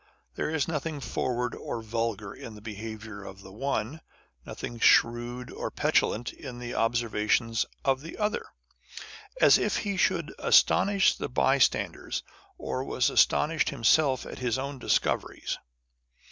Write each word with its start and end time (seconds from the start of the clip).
There 0.33 0.49
is 0.49 0.67
nothing 0.67 0.99
forward 0.99 1.53
or 1.53 1.79
vulgar 1.83 2.33
in 2.33 2.55
the 2.55 2.59
behaviour 2.61 3.23
of 3.23 3.41
the 3.43 3.51
one; 3.51 4.01
nothing 4.47 4.79
shrewd 4.79 5.51
or 5.51 5.69
petulant 5.69 6.33
in 6.33 6.57
the 6.57 6.73
observations 6.73 7.67
of 7.85 8.01
the 8.01 8.17
other, 8.17 8.47
as 9.39 9.59
if 9.59 9.77
he 9.77 9.97
should 9.97 10.33
astonish 10.39 11.15
the 11.15 11.29
bystanders, 11.29 12.23
or 12.57 12.83
was 12.83 13.11
astonished 13.11 13.69
himself 13.69 14.25
at 14.25 14.39
his 14.39 14.57
own 14.57 14.79
discoveries. 14.79 15.59